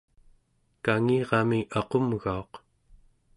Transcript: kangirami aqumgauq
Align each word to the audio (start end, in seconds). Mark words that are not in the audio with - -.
kangirami 0.83 1.59
aqumgauq 1.79 2.51